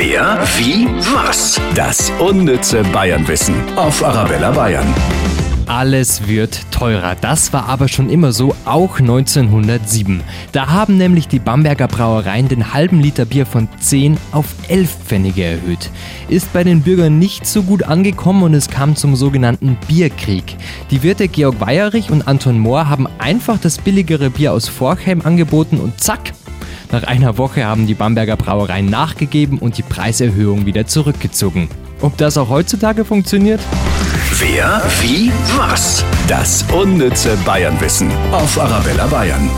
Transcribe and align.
Wer, 0.00 0.38
wie, 0.56 0.86
was? 1.12 1.60
Das 1.74 2.12
unnütze 2.20 2.84
Bayernwissen 2.92 3.56
auf 3.74 4.04
Arabella 4.04 4.52
Bayern. 4.52 4.86
Alles 5.66 6.28
wird 6.28 6.60
teurer. 6.70 7.16
Das 7.20 7.52
war 7.52 7.68
aber 7.68 7.88
schon 7.88 8.08
immer 8.08 8.30
so, 8.30 8.54
auch 8.64 9.00
1907. 9.00 10.22
Da 10.52 10.68
haben 10.68 10.98
nämlich 10.98 11.26
die 11.26 11.40
Bamberger 11.40 11.88
Brauereien 11.88 12.46
den 12.46 12.72
halben 12.72 13.00
Liter 13.00 13.24
Bier 13.24 13.44
von 13.44 13.66
10 13.80 14.16
auf 14.30 14.46
11 14.68 14.88
Pfennige 15.04 15.42
erhöht. 15.42 15.90
Ist 16.28 16.52
bei 16.52 16.62
den 16.62 16.82
Bürgern 16.82 17.18
nicht 17.18 17.44
so 17.44 17.64
gut 17.64 17.82
angekommen 17.82 18.44
und 18.44 18.54
es 18.54 18.70
kam 18.70 18.94
zum 18.94 19.16
sogenannten 19.16 19.76
Bierkrieg. 19.88 20.56
Die 20.92 21.02
Wirte 21.02 21.26
Georg 21.26 21.60
Weierich 21.60 22.12
und 22.12 22.28
Anton 22.28 22.60
Mohr 22.60 22.88
haben 22.88 23.08
einfach 23.18 23.58
das 23.58 23.78
billigere 23.78 24.30
Bier 24.30 24.52
aus 24.52 24.68
Forchheim 24.68 25.22
angeboten 25.22 25.78
und 25.78 26.00
zack, 26.00 26.34
nach 26.92 27.04
einer 27.04 27.38
Woche 27.38 27.64
haben 27.64 27.86
die 27.86 27.94
Bamberger 27.94 28.36
Brauereien 28.36 28.86
nachgegeben 28.86 29.58
und 29.58 29.78
die 29.78 29.82
Preiserhöhung 29.82 30.66
wieder 30.66 30.86
zurückgezogen. 30.86 31.68
Ob 32.00 32.16
das 32.16 32.36
auch 32.36 32.48
heutzutage 32.48 33.04
funktioniert? 33.04 33.60
Wer, 34.38 34.82
wie, 35.00 35.32
was? 35.56 36.04
Das 36.28 36.64
unnütze 36.72 37.36
Bayernwissen 37.44 38.10
auf 38.30 38.58
Arabella 38.60 39.06
Bayern. 39.06 39.50